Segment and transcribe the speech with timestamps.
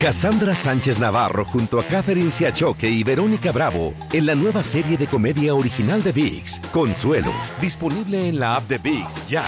[0.00, 5.08] Cassandra Sánchez Navarro junto a Catherine Siachoque y Verónica Bravo en la nueva serie de
[5.08, 9.44] comedia original de VIX, Consuelo, disponible en la app de VIX ya.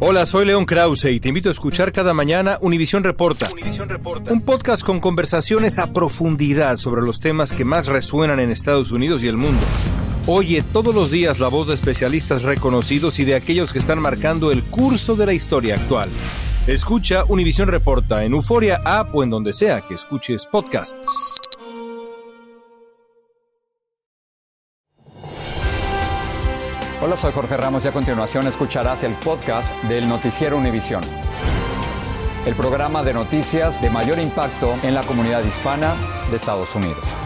[0.00, 3.48] Hola, soy León Krause y te invito a escuchar cada mañana Univisión Reporta,
[3.86, 4.32] Reporta.
[4.32, 9.22] un podcast con conversaciones a profundidad sobre los temas que más resuenan en Estados Unidos
[9.22, 9.62] y el mundo.
[10.26, 14.50] Oye todos los días la voz de especialistas reconocidos y de aquellos que están marcando
[14.50, 16.08] el curso de la historia actual.
[16.66, 21.38] Escucha Univisión Reporta en Euforia App o en donde sea que escuches podcasts.
[27.02, 31.02] Hola, soy Jorge Ramos y a continuación escucharás el podcast del Noticiero Univisión.
[32.44, 35.94] El programa de noticias de mayor impacto en la comunidad hispana
[36.30, 37.19] de Estados Unidos.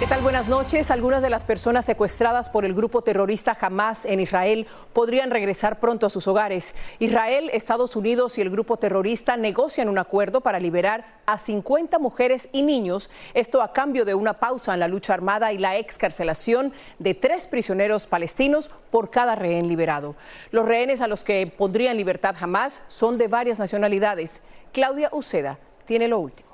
[0.00, 0.22] ¿Qué tal?
[0.22, 0.90] Buenas noches.
[0.90, 6.06] Algunas de las personas secuestradas por el grupo terrorista Hamas en Israel podrían regresar pronto
[6.06, 6.74] a sus hogares.
[7.00, 12.48] Israel, Estados Unidos y el grupo terrorista negocian un acuerdo para liberar a 50 mujeres
[12.50, 16.72] y niños, esto a cambio de una pausa en la lucha armada y la excarcelación
[16.98, 20.16] de tres prisioneros palestinos por cada rehén liberado.
[20.50, 24.40] Los rehenes a los que pondrían libertad Hamas son de varias nacionalidades.
[24.72, 26.48] Claudia Uceda tiene lo último.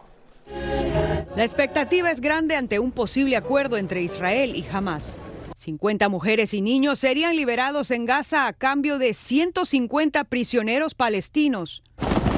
[1.36, 5.18] La expectativa es grande ante un posible acuerdo entre Israel y Hamas.
[5.56, 11.82] 50 mujeres y niños serían liberados en Gaza a cambio de 150 prisioneros palestinos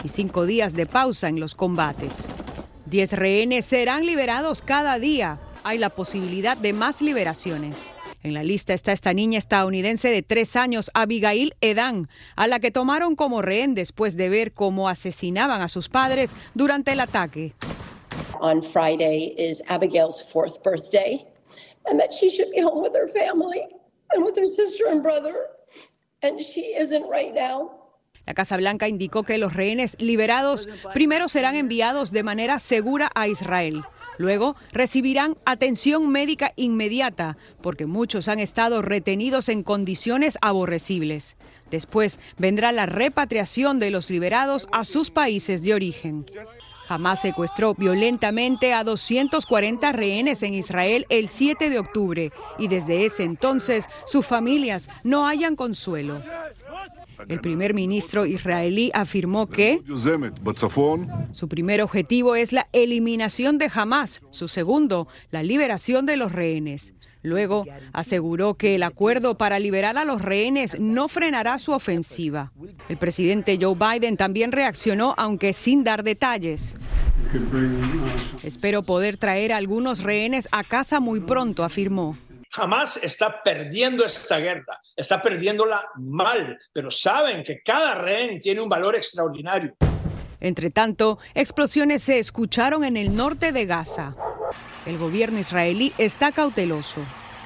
[0.03, 2.11] y cinco días de pausa en los combates.
[2.87, 5.39] Diez rehenes serán liberados cada día.
[5.63, 7.77] Hay la posibilidad de más liberaciones.
[8.25, 12.73] En la lista está esta niña estadounidense de tres años, Abigail Edan, a la que
[12.73, 17.55] tomaron como rehén después de ver cómo asesinaban a sus padres durante el ataque.
[18.41, 21.27] On Friday is Abigail's fourth birthday,
[21.86, 23.67] and that she should be home with her family
[24.12, 25.47] and with her sister and brother.
[26.22, 27.70] And she isn't right now.
[28.27, 33.27] La Casa Blanca indicó que los rehenes liberados primero serán enviados de manera segura a
[33.27, 33.84] Israel.
[34.19, 41.36] Luego recibirán atención médica inmediata, porque muchos han estado retenidos en condiciones aborrecibles.
[41.70, 46.27] Después vendrá la repatriación de los liberados a sus países de origen.
[46.89, 53.25] Hamas secuestró violentamente a 240 rehenes en Israel el 7 de octubre y desde ese
[53.25, 56.23] entonces sus familias no hallan consuelo.
[57.29, 59.83] El primer ministro israelí afirmó que
[61.33, 66.95] su primer objetivo es la eliminación de Hamas, su segundo, la liberación de los rehenes.
[67.23, 72.52] Luego aseguró que el acuerdo para liberar a los rehenes no frenará su ofensiva.
[72.89, 76.74] El presidente Joe Biden también reaccionó, aunque sin dar detalles.
[78.42, 82.17] Espero poder traer a algunos rehenes a casa muy pronto, afirmó.
[82.51, 88.70] Jamás está perdiendo esta guerra, está perdiéndola mal, pero saben que cada rehén tiene un
[88.70, 89.73] valor extraordinario.
[90.41, 94.14] Entre tanto, explosiones se escucharon en el norte de Gaza.
[94.87, 97.03] El gobierno israelí está cauteloso.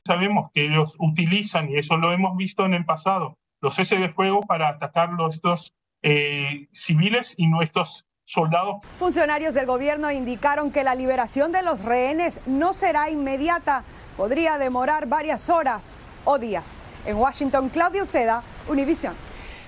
[0.07, 4.09] Sabemos que ellos utilizan, y eso lo hemos visto en el pasado, los cese de
[4.09, 8.77] fuego para atacar a estos eh, civiles y nuestros soldados.
[8.99, 13.85] Funcionarios del gobierno indicaron que la liberación de los rehenes no será inmediata,
[14.17, 16.83] podría demorar varias horas o días.
[17.07, 19.15] En Washington, Claudio Seda, Univisión.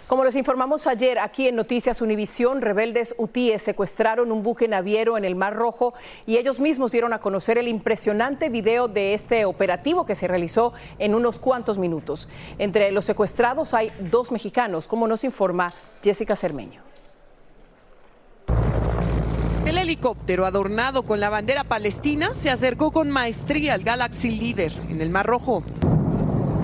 [0.06, 5.24] Como les informamos ayer aquí en Noticias Univisión, rebeldes hutíes secuestraron un buque naviero en
[5.24, 5.94] el Mar Rojo
[6.26, 10.74] y ellos mismos dieron a conocer el impresionante video de este operativo que se realizó
[10.98, 12.28] en unos cuantos minutos.
[12.58, 15.72] Entre los secuestrados hay dos mexicanos, como nos informa
[16.02, 16.83] Jessica Cermeño.
[19.66, 25.00] El helicóptero adornado con la bandera palestina se acercó con maestría al Galaxy Leader en
[25.00, 25.62] el Mar Rojo.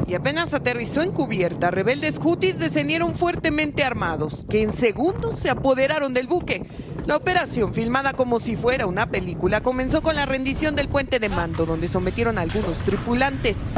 [0.06, 6.12] Y apenas aterrizó en cubierta, rebeldes hutis descendieron fuertemente armados, que en segundos se apoderaron
[6.12, 6.66] del buque.
[7.06, 11.28] La operación, filmada como si fuera una película, comenzó con la rendición del puente de
[11.28, 13.70] mando, donde sometieron a algunos tripulantes.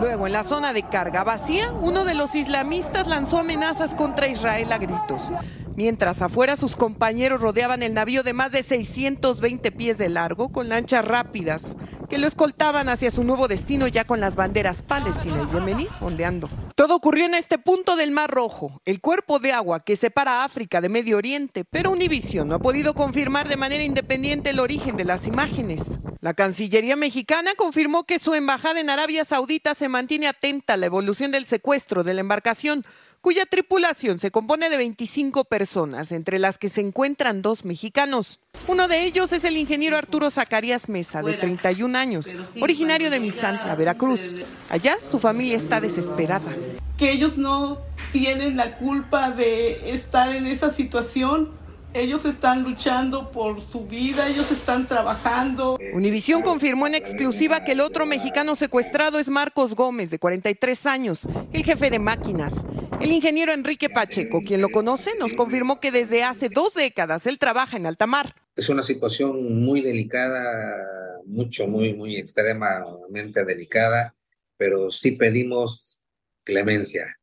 [0.00, 4.72] Luego, en la zona de carga vacía, uno de los islamistas lanzó amenazas contra Israel
[4.72, 5.30] a gritos.
[5.76, 10.68] Mientras afuera sus compañeros rodeaban el navío de más de 620 pies de largo con
[10.68, 11.74] lanchas rápidas
[12.08, 16.48] que lo escoltaban hacia su nuevo destino ya con las banderas palestina y yemení ondeando.
[16.76, 20.80] Todo ocurrió en este punto del Mar Rojo, el cuerpo de agua que separa África
[20.80, 25.04] de Medio Oriente, pero Univision no ha podido confirmar de manera independiente el origen de
[25.04, 25.98] las imágenes.
[26.20, 30.86] La Cancillería mexicana confirmó que su embajada en Arabia Saudita se mantiene atenta a la
[30.86, 32.84] evolución del secuestro de la embarcación
[33.24, 38.38] cuya tripulación se compone de 25 personas, entre las que se encuentran dos mexicanos.
[38.68, 43.76] Uno de ellos es el ingeniero Arturo Zacarías Mesa, de 31 años, originario de Misantla,
[43.76, 44.34] Veracruz.
[44.68, 46.52] Allá su familia está desesperada.
[46.98, 47.78] Que ellos no
[48.12, 51.50] tienen la culpa de estar en esa situación,
[51.94, 55.78] ellos están luchando por su vida, ellos están trabajando.
[55.94, 61.28] Univisión confirmó en exclusiva que el otro mexicano secuestrado es Marcos Gómez, de 43 años,
[61.52, 62.64] el jefe de máquinas.
[63.00, 67.38] El ingeniero Enrique Pacheco, quien lo conoce, nos confirmó que desde hace dos décadas él
[67.38, 68.34] trabaja en alta mar.
[68.56, 74.14] Es una situación muy delicada, mucho, muy, muy extremadamente delicada,
[74.56, 76.02] pero sí pedimos
[76.42, 77.18] clemencia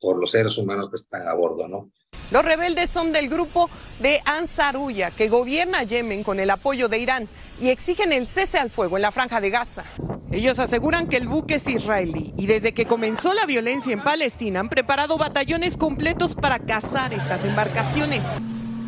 [0.00, 1.90] por los seres humanos que están a bordo, ¿no?
[2.32, 3.68] Los rebeldes son del grupo
[4.00, 7.28] de Ansarulla, que gobierna Yemen con el apoyo de Irán
[7.60, 9.84] y exigen el cese al fuego en la franja de Gaza.
[10.30, 14.60] Ellos aseguran que el buque es israelí y desde que comenzó la violencia en Palestina
[14.60, 18.22] han preparado batallones completos para cazar estas embarcaciones.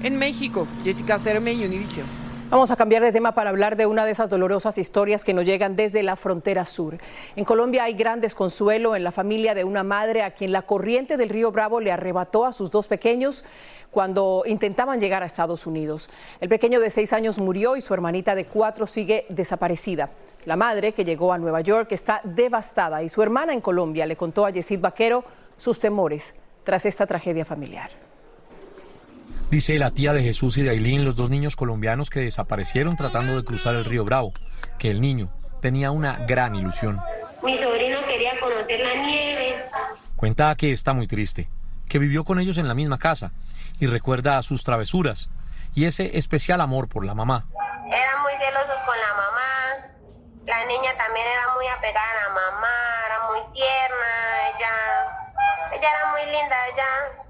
[0.02, 2.23] En México, Jessica Cerme Univision.
[2.50, 5.46] Vamos a cambiar de tema para hablar de una de esas dolorosas historias que nos
[5.46, 6.98] llegan desde la frontera sur.
[7.36, 11.16] En Colombia hay gran desconsuelo en la familia de una madre a quien la corriente
[11.16, 13.44] del río Bravo le arrebató a sus dos pequeños
[13.90, 16.10] cuando intentaban llegar a Estados Unidos.
[16.40, 20.10] El pequeño de seis años murió y su hermanita de cuatro sigue desaparecida.
[20.44, 24.16] La madre, que llegó a Nueva York, está devastada y su hermana en Colombia le
[24.16, 25.24] contó a Yesid Vaquero
[25.56, 27.90] sus temores tras esta tragedia familiar.
[29.54, 33.36] Dice la tía de Jesús y de Ailín, los dos niños colombianos que desaparecieron tratando
[33.36, 34.32] de cruzar el río Bravo,
[34.80, 37.00] que el niño tenía una gran ilusión.
[37.40, 39.64] Mi sobrino quería conocer la nieve.
[40.16, 41.48] Cuenta que está muy triste,
[41.88, 43.30] que vivió con ellos en la misma casa
[43.78, 45.30] y recuerda sus travesuras
[45.72, 47.46] y ese especial amor por la mamá.
[47.86, 49.86] Eran muy celosos con la mamá.
[50.46, 56.10] La niña también era muy apegada a la mamá, era muy tierna, ella, ella era
[56.10, 57.24] muy linda, ella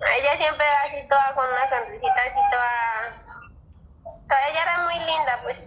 [0.00, 3.38] ella siempre era así toda con una sonrisita así toda...
[4.50, 5.58] Ella era muy linda, pues.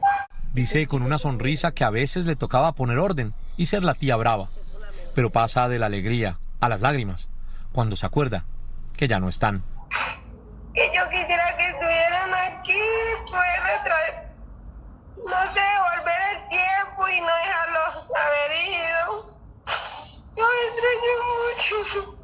[0.54, 4.16] Dice con una sonrisa que a veces le tocaba poner orden y ser la tía
[4.16, 4.48] brava,
[5.16, 7.30] pero pasa de la alegría a las lágrimas
[7.74, 8.46] cuando se acuerda
[8.98, 9.64] que ya no están.
[10.74, 12.80] Que yo quisiera que estuvieran aquí,
[13.26, 14.28] poder traer,
[15.18, 15.68] no sé,
[15.98, 19.36] volver el tiempo y no dejarlos haber ido.
[20.36, 22.21] Yo me extraño mucho.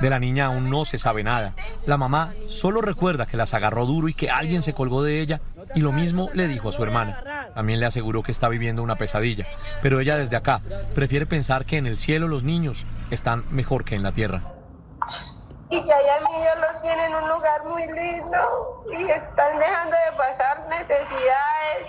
[0.00, 1.54] De la niña aún no se sabe nada.
[1.86, 5.40] La mamá solo recuerda que las agarró duro y que alguien se colgó de ella
[5.74, 7.50] y lo mismo le dijo a su hermana.
[7.54, 9.46] También le aseguró que está viviendo una pesadilla,
[9.80, 10.60] pero ella desde acá
[10.94, 14.40] prefiere pensar que en el cielo los niños están mejor que en la tierra.
[15.70, 20.16] Y que allá niños los tienen en un lugar muy lindo y están dejando de
[20.16, 21.86] pasar necesidades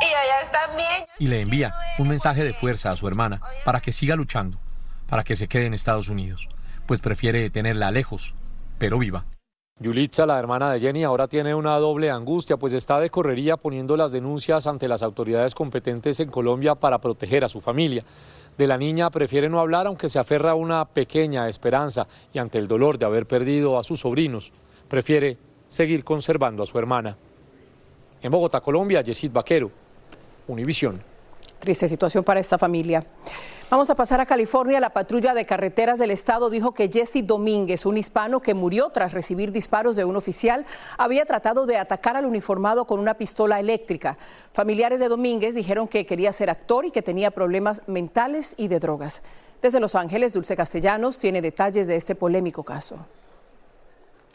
[0.00, 1.04] y allá están bien.
[1.18, 4.58] Y le envía un mensaje de fuerza a su hermana para que siga luchando,
[5.08, 6.48] para que se quede en Estados Unidos,
[6.86, 8.34] pues prefiere tenerla lejos,
[8.78, 9.24] pero viva.
[9.80, 13.96] Yulitza, la hermana de Jenny, ahora tiene una doble angustia, pues está de correría poniendo
[13.96, 18.02] las denuncias ante las autoridades competentes en Colombia para proteger a su familia.
[18.56, 22.58] De la niña prefiere no hablar, aunque se aferra a una pequeña esperanza y ante
[22.58, 24.50] el dolor de haber perdido a sus sobrinos,
[24.88, 27.16] prefiere seguir conservando a su hermana.
[28.20, 29.70] En Bogotá, Colombia, Yesid Vaquero,
[30.48, 31.02] Univisión.
[31.60, 33.04] Triste situación para esta familia.
[33.70, 34.80] Vamos a pasar a California.
[34.80, 39.12] La patrulla de carreteras del estado dijo que Jesse Domínguez, un hispano que murió tras
[39.12, 40.64] recibir disparos de un oficial,
[40.96, 44.16] había tratado de atacar al uniformado con una pistola eléctrica.
[44.54, 48.80] Familiares de Domínguez dijeron que quería ser actor y que tenía problemas mentales y de
[48.80, 49.20] drogas.
[49.60, 52.96] Desde Los Ángeles, Dulce Castellanos tiene detalles de este polémico caso.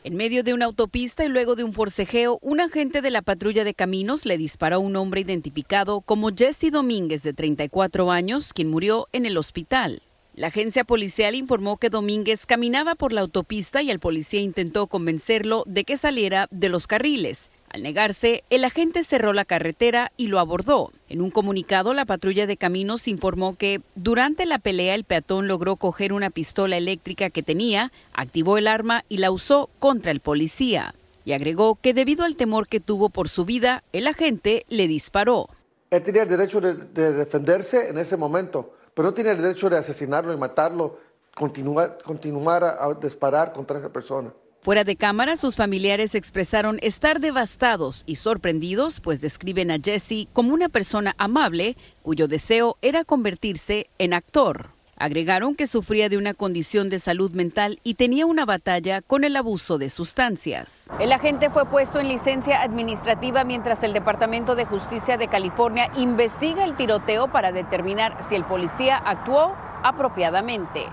[0.06, 3.64] En medio de una autopista y luego de un forcejeo, un agente de la patrulla
[3.64, 8.70] de caminos le disparó a un hombre identificado como Jesse Domínguez, de 34 años, quien
[8.70, 10.02] murió en el hospital.
[10.36, 15.64] La agencia policial informó que Domínguez caminaba por la autopista y el policía intentó convencerlo
[15.68, 17.50] de que saliera de los carriles.
[17.74, 20.92] Al negarse, el agente cerró la carretera y lo abordó.
[21.10, 25.76] En un comunicado, la patrulla de caminos informó que durante la pelea el peatón logró
[25.78, 30.94] coger una pistola eléctrica que tenía, activó el arma y la usó contra el policía.
[31.26, 35.50] Y agregó que debido al temor que tuvo por su vida, el agente le disparó.
[35.90, 36.76] Él tenía el derecho de,
[37.14, 41.00] defenderse en ese momento, pero no tenía el derecho de asesinarlo y matarlo,
[41.34, 44.32] continuar, continuar a disparar contra esa persona.
[44.64, 50.54] Fuera de cámara, sus familiares expresaron estar devastados y sorprendidos, pues describen a Jesse como
[50.54, 54.70] una persona amable cuyo deseo era convertirse en actor.
[54.96, 59.36] Agregaron que sufría de una condición de salud mental y tenía una batalla con el
[59.36, 60.88] abuso de sustancias.
[60.98, 66.64] El agente fue puesto en licencia administrativa mientras el Departamento de Justicia de California investiga
[66.64, 70.86] el tiroteo para determinar si el policía actuó apropiadamente.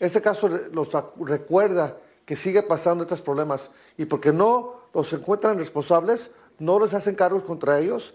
[0.00, 0.88] Ese caso los
[1.20, 1.96] recuerda
[2.26, 7.44] que sigue pasando estos problemas y porque no los encuentran responsables, no les hacen cargos
[7.44, 8.14] contra ellos,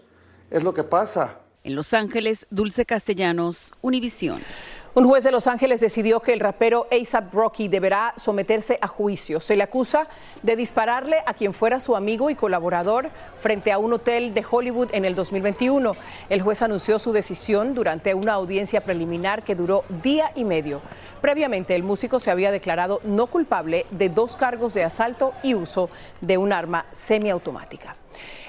[0.50, 1.40] es lo que pasa.
[1.64, 4.42] En Los Ángeles, Dulce Castellanos, Univisión.
[4.94, 9.40] Un juez de Los Ángeles decidió que el rapero ASAP Rocky deberá someterse a juicio.
[9.40, 10.06] Se le acusa
[10.42, 13.08] de dispararle a quien fuera su amigo y colaborador
[13.40, 15.96] frente a un hotel de Hollywood en el 2021.
[16.28, 20.82] El juez anunció su decisión durante una audiencia preliminar que duró día y medio.
[21.22, 25.88] Previamente, el músico se había declarado no culpable de dos cargos de asalto y uso
[26.20, 27.96] de un arma semiautomática.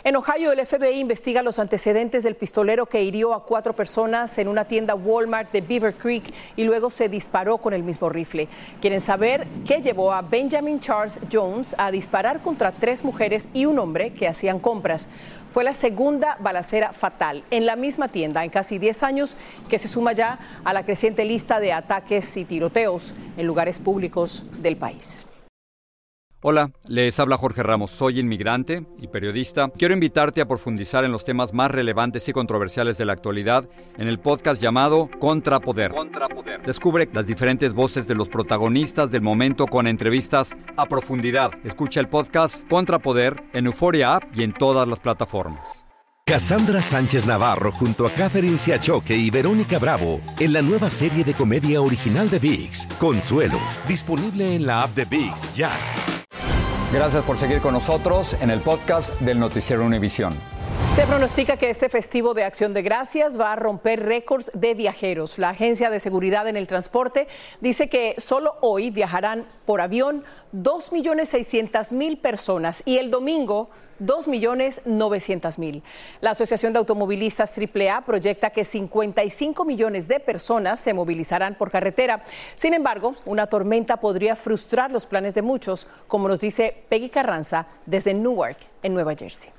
[0.04, 4.48] En Ohio, el FBI investiga los antecedentes del pistolero que hirió a cuatro personas en
[4.48, 8.48] una tienda Walmart de Beaver Creek y luego se disparó con el mismo rifle.
[8.82, 13.80] Quieren saber qué llevó a Benjamin Charles Jones a disparar contra tres mujeres y un
[13.80, 15.08] hombre que hacían compras.
[15.52, 19.38] Fue la segunda balacera fatal en la misma tienda en casi 10 años
[19.70, 24.46] que se suma ya a la creciente lista de ataques y tiroteos en lugares públicos
[24.60, 25.28] del país.
[26.46, 29.70] Hola, les habla Jorge Ramos, soy inmigrante y periodista.
[29.70, 34.10] Quiero invitarte a profundizar en los temas más relevantes y controversiales de la actualidad en
[34.10, 35.92] el podcast llamado Contrapoder.
[35.92, 36.62] Contrapoder.
[36.64, 41.52] Descubre las diferentes voces de los protagonistas del momento con entrevistas a profundidad.
[41.64, 45.86] Escucha el podcast Contrapoder en Euforia App y en todas las plataformas.
[46.26, 51.34] Cassandra Sánchez Navarro junto a Catherine Siachoque y Verónica Bravo en la nueva serie de
[51.34, 55.72] comedia original de VIX, Consuelo, disponible en la app de VIX ya.
[56.94, 60.32] Gracias por seguir con nosotros en el podcast del Noticiero Univisión.
[60.96, 65.40] Se pronostica que este festivo de Acción de Gracias va a romper récords de viajeros.
[65.40, 67.28] La Agencia de Seguridad en el Transporte
[67.62, 70.24] dice que solo hoy viajarán por avión
[70.54, 75.82] 2.600.000 personas y el domingo 2.900.000.
[76.22, 82.24] La Asociación de Automovilistas AAA proyecta que 55 millones de personas se movilizarán por carretera.
[82.56, 87.68] Sin embargo, una tormenta podría frustrar los planes de muchos, como nos dice Peggy Carranza
[87.86, 89.50] desde Newark, en Nueva Jersey.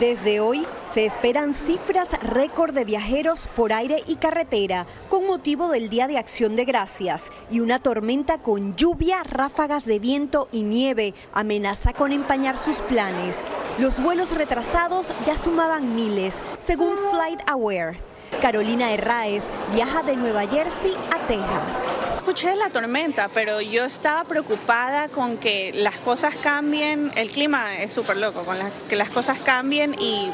[0.00, 5.88] Desde hoy se esperan cifras récord de viajeros por aire y carretera con motivo del
[5.88, 11.14] Día de Acción de Gracias y una tormenta con lluvia, ráfagas de viento y nieve
[11.32, 13.46] amenaza con empañar sus planes.
[13.78, 18.13] Los vuelos retrasados ya sumaban miles, según Flight Aware.
[18.44, 21.78] Carolina Herráez viaja de Nueva Jersey a Texas.
[22.18, 27.10] Escuché la tormenta, pero yo estaba preocupada con que las cosas cambien.
[27.16, 28.58] El clima es súper loco, con
[28.90, 30.30] que las cosas cambien y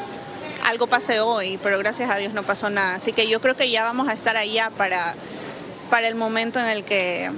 [0.65, 2.95] algo pase hoy, pero gracias a Dios no pasó nada.
[2.95, 5.15] Así que yo creo que ya vamos a estar allá para,
[5.89, 7.31] para el momento en el que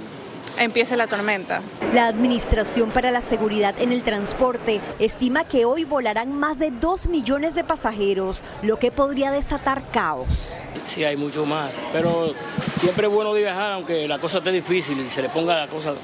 [0.58, 1.62] empiece la tormenta.
[1.92, 7.08] La Administración para la Seguridad en el Transporte estima que hoy volarán más de 2
[7.08, 10.28] millones de pasajeros, lo que podría desatar caos.
[10.86, 12.34] Sí, hay mucho más, pero
[12.78, 15.94] siempre es bueno viajar, aunque la cosa esté difícil y se le ponga la cosa.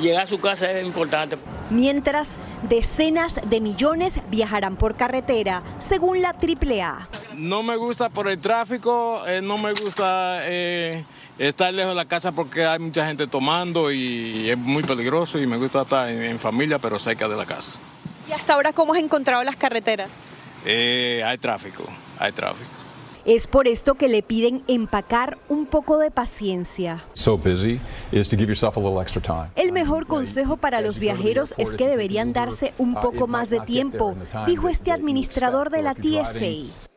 [0.00, 1.38] Llegar a su casa es importante.
[1.70, 2.36] Mientras,
[2.68, 7.08] decenas de millones viajarán por carretera, según la AAA.
[7.36, 10.40] No me gusta por el tráfico, eh, no me gusta...
[10.44, 11.04] Eh,
[11.38, 15.46] estar lejos de la casa porque hay mucha gente tomando y es muy peligroso y
[15.46, 17.78] me gusta estar en, familia pero cerca de la casa.
[18.28, 20.08] ¿Y hasta ahora cómo has encontrado las carreteras?
[20.64, 21.84] Eh, hay tráfico,
[22.18, 22.70] hay tráfico.
[23.24, 27.04] Es por esto que le piden empacar un poco de paciencia.
[29.56, 34.14] El mejor consejo para los viajeros es que deberían darse un poco más de tiempo,
[34.46, 36.93] dijo este administrador de la TSA.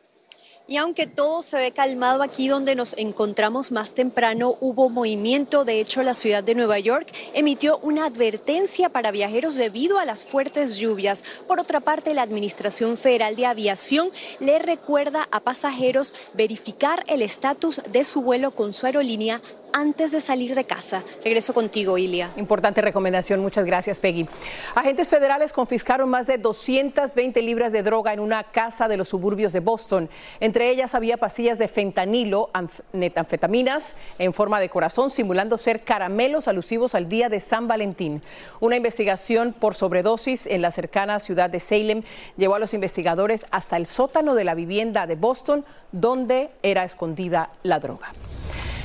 [0.70, 5.64] Y aunque todo se ve calmado aquí donde nos encontramos más temprano, hubo movimiento.
[5.64, 10.26] De hecho, la ciudad de Nueva York emitió una advertencia para viajeros debido a las
[10.26, 11.24] fuertes lluvias.
[11.46, 14.10] Por otra parte, la Administración Federal de Aviación
[14.40, 19.40] le recuerda a pasajeros verificar el estatus de su vuelo con su aerolínea
[19.72, 21.02] antes de salir de casa.
[21.24, 22.30] Regreso contigo, Ilia.
[22.36, 24.28] Importante recomendación, muchas gracias, Peggy.
[24.74, 29.52] Agentes federales confiscaron más de 220 libras de droga en una casa de los suburbios
[29.52, 30.08] de Boston.
[30.40, 32.50] Entre ellas había pastillas de fentanilo,
[32.92, 38.22] metanfetaminas en forma de corazón, simulando ser caramelos alusivos al día de San Valentín.
[38.60, 42.02] Una investigación por sobredosis en la cercana ciudad de Salem
[42.36, 47.50] llevó a los investigadores hasta el sótano de la vivienda de Boston, donde era escondida
[47.62, 48.12] la droga.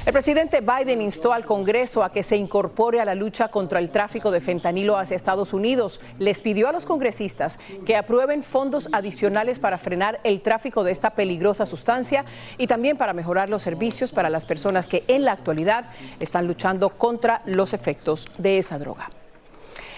[0.06, 3.90] El presidente Biden instó al Congreso a que se incorpore a la lucha contra el
[3.90, 6.02] tráfico de fentanilo hacia Estados Unidos.
[6.20, 11.12] Les pidió a los congresistas que aprueben fondos adicionales para frenar el tráfico de esta
[11.12, 12.26] peligrosa sustancia
[12.58, 15.86] y también para mejorar los servicios para las personas que en la actualidad
[16.20, 19.10] están luchando contra los efectos de esa droga.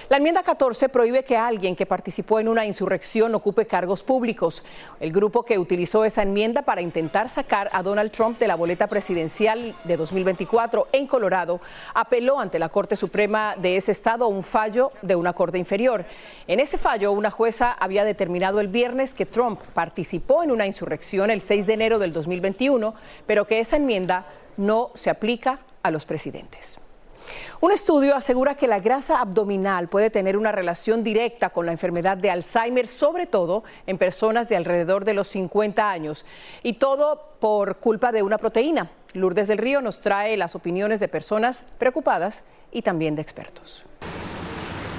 [0.07, 4.63] La enmienda 14 prohíbe que alguien que participó en una insurrección ocupe cargos públicos.
[4.99, 8.85] El grupo que utilizó esa enmienda para intentar sacar a Donald Trump de la boleta
[8.85, 11.59] presidencial de 2024 en Colorado
[11.95, 16.05] apeló ante la Corte Suprema de ese estado a un fallo de una corte inferior.
[16.45, 21.31] En ese fallo, una jueza había determinado el viernes que Trump participó en una insurrección
[21.31, 22.93] el 6 de enero del 2021,
[23.25, 26.79] pero que esa enmienda no se aplica a los presidentes.
[27.61, 32.17] Un estudio asegura que la grasa abdominal puede tener una relación directa con la enfermedad
[32.17, 36.25] de Alzheimer, sobre todo en personas de alrededor de los 50 años,
[36.63, 38.91] y todo por culpa de una proteína.
[39.13, 43.85] Lourdes del Río nos trae las opiniones de personas preocupadas y también de expertos.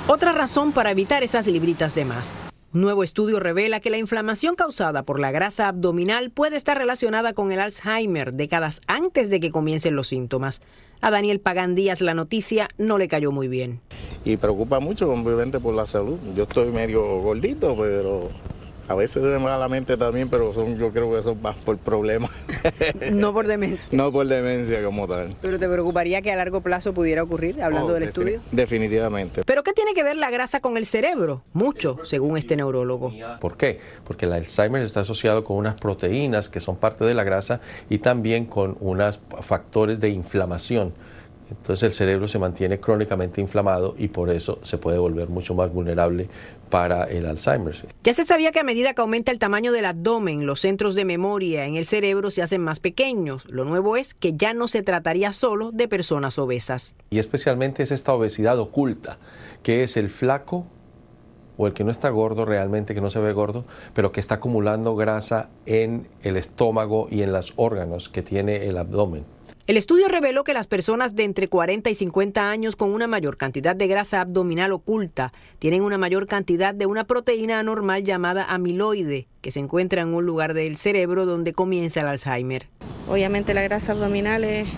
[0.09, 2.46] Otra razón para evitar esas libritas de más.
[2.77, 7.51] Nuevo estudio revela que la inflamación causada por la grasa abdominal puede estar relacionada con
[7.51, 10.61] el Alzheimer décadas antes de que comiencen los síntomas.
[11.01, 13.81] A Daniel Pagán Díaz la noticia no le cayó muy bien.
[14.27, 16.19] Y preocupa mucho, obviamente, por la salud.
[16.37, 18.29] Yo estoy medio gordito, pero
[18.89, 21.79] a veces me va la mente también, pero son, yo creo que son más por
[21.79, 22.31] problemas.
[23.13, 23.87] No por demencia.
[23.93, 25.35] no por demencia como tal.
[25.41, 28.41] Pero te preocuparía que a largo plazo pudiera ocurrir, hablando Oh, del defini- estudio.
[28.53, 29.43] Definitivamente.
[29.45, 31.43] ¿Pero qué tiene que ver la grasa con el cerebro?
[31.53, 33.13] Mucho, según este neurólogo.
[33.41, 33.81] ¿Por qué?
[34.05, 37.99] Porque el Alzheimer está asociado con unas proteínas que son parte de la grasa y
[37.99, 40.93] también con unos factores de inflamación.
[41.49, 45.73] Entonces el cerebro se mantiene crónicamente inflamado y por eso se puede volver mucho más
[45.73, 46.29] vulnerable
[46.71, 47.75] para el Alzheimer.
[48.05, 51.05] Ya se sabía que a medida que aumenta el tamaño del abdomen, los centros de
[51.05, 53.45] memoria en el cerebro se hacen más pequeños.
[53.47, 56.95] Lo nuevo es que ya no se trataría solo de personas obesas.
[57.11, 59.19] Y especialmente es esta obesidad oculta,
[59.63, 60.67] que es el flaco
[61.57, 64.37] o el que no está gordo realmente, que no se ve gordo, pero que está
[64.37, 69.25] acumulando grasa en el estómago y en los órganos que tiene el abdomen.
[69.67, 73.37] El estudio reveló que las personas de entre 40 y 50 años con una mayor
[73.37, 79.27] cantidad de grasa abdominal oculta tienen una mayor cantidad de una proteína anormal llamada amiloide,
[79.41, 82.69] que se encuentra en un lugar del cerebro donde comienza el Alzheimer.
[83.09, 84.69] Obviamente la grasa abdominal es-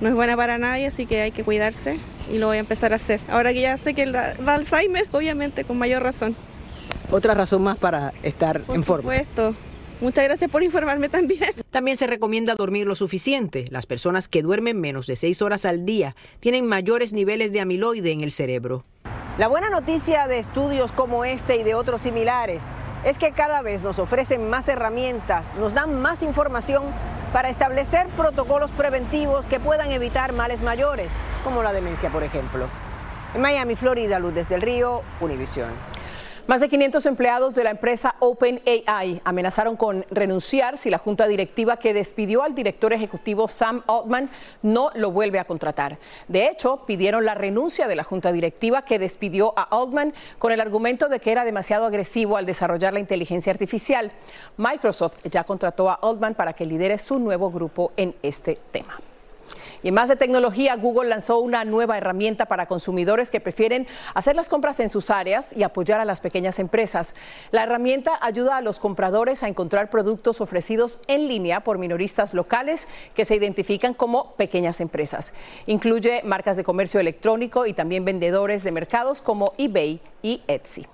[0.00, 2.00] no es buena para nadie, así que hay que cuidarse
[2.32, 3.20] y lo voy a empezar a hacer.
[3.28, 6.34] Ahora que ya sé que da da Alzheimer, obviamente con mayor razón.
[7.12, 9.12] Otra razón más para estar Por en forma.
[9.12, 9.54] supuesto.
[10.00, 11.50] Muchas gracias por informarme también.
[11.70, 13.64] También se recomienda dormir lo suficiente.
[13.70, 18.12] Las personas que duermen menos de 6 horas al día tienen mayores niveles de amiloide
[18.12, 18.84] en el cerebro.
[19.38, 22.64] La buena noticia de estudios como este y de otros similares
[23.04, 26.84] es que cada vez nos ofrecen más herramientas, nos dan más información
[27.32, 32.66] para establecer protocolos preventivos que puedan evitar males mayores, como la demencia, por ejemplo.
[33.34, 35.70] En Miami, Florida, Luz desde el Río, Univisión.
[36.48, 41.76] Más de 500 empleados de la empresa OpenAI amenazaron con renunciar si la junta directiva
[41.76, 44.30] que despidió al director ejecutivo Sam Altman
[44.62, 45.98] no lo vuelve a contratar.
[46.26, 50.62] De hecho, pidieron la renuncia de la junta directiva que despidió a Altman con el
[50.62, 54.10] argumento de que era demasiado agresivo al desarrollar la inteligencia artificial.
[54.56, 58.98] Microsoft ya contrató a Altman para que lidere su nuevo grupo en este tema.
[59.82, 64.36] Y en más de tecnología, Google lanzó una nueva herramienta para consumidores que prefieren hacer
[64.36, 67.14] las compras en sus áreas y apoyar a las pequeñas empresas.
[67.50, 72.88] La herramienta ayuda a los compradores a encontrar productos ofrecidos en línea por minoristas locales
[73.14, 75.32] que se identifican como pequeñas empresas.
[75.66, 80.86] Incluye marcas de comercio electrónico y también vendedores de mercados como eBay y Etsy.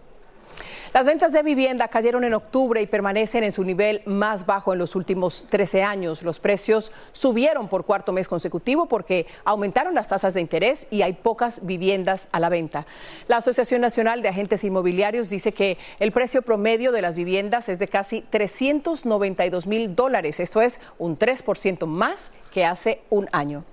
[0.94, 4.78] Las ventas de vivienda cayeron en octubre y permanecen en su nivel más bajo en
[4.78, 6.22] los últimos 13 años.
[6.22, 11.14] Los precios subieron por cuarto mes consecutivo porque aumentaron las tasas de interés y hay
[11.14, 12.86] pocas viviendas a la venta.
[13.26, 17.80] La Asociación Nacional de Agentes Inmobiliarios dice que el precio promedio de las viviendas es
[17.80, 20.38] de casi 392 mil dólares.
[20.38, 23.64] Esto es un 3% más que hace un año.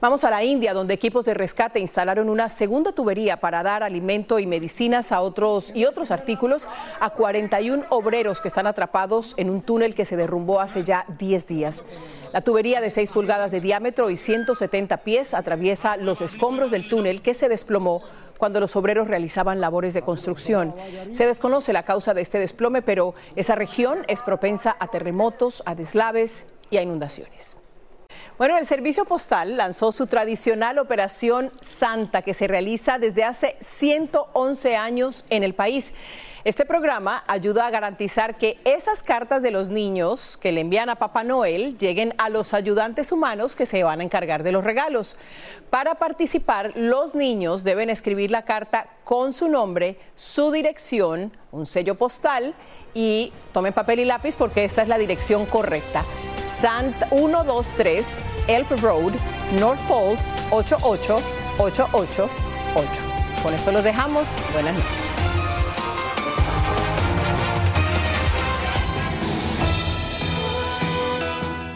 [0.00, 4.38] Vamos a la India, donde equipos de rescate instalaron una segunda tubería para dar alimento
[4.38, 6.68] y medicinas a otros y otros artículos
[7.00, 11.46] a 41 obreros que están atrapados en un túnel que se derrumbó hace ya 10
[11.46, 11.84] días.
[12.32, 17.22] La tubería de 6 pulgadas de diámetro y 170 pies atraviesa los escombros del túnel
[17.22, 18.02] que se desplomó
[18.36, 20.74] cuando los obreros realizaban labores de construcción.
[21.12, 25.74] Se desconoce la causa de este desplome, pero esa región es propensa a terremotos, a
[25.74, 27.56] deslaves y a inundaciones.
[28.38, 34.76] Bueno, el Servicio Postal lanzó su tradicional Operación Santa que se realiza desde hace 111
[34.76, 35.94] años en el país.
[36.46, 40.94] Este programa ayuda a garantizar que esas cartas de los niños que le envían a
[40.94, 45.16] Papá Noel lleguen a los ayudantes humanos que se van a encargar de los regalos.
[45.70, 51.96] Para participar, los niños deben escribir la carta con su nombre, su dirección, un sello
[51.96, 52.54] postal
[52.94, 56.04] y tomen papel y lápiz porque esta es la dirección correcta.
[56.60, 59.14] Santa 123 Elf Road,
[59.58, 60.16] North Pole
[60.52, 62.30] 88888.
[63.42, 64.28] Con esto los dejamos.
[64.52, 65.15] Buenas noches.